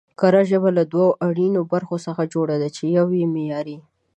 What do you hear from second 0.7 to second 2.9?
له دوو اړينو برخو څخه جوړه ده، چې